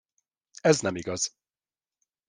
[0.61, 1.35] Ez nem igaz.